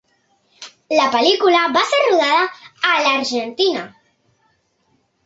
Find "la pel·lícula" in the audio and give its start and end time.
0.99-1.59